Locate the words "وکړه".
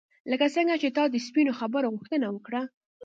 2.31-2.61